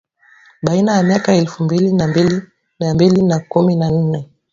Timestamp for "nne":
3.91-4.29